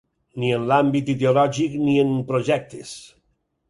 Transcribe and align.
Ni 0.43 0.47
en 0.55 0.65
l’àmbit 0.71 1.13
ideològic 1.15 1.79
ni 1.85 1.97
en 2.07 2.19
projectes. 2.35 2.97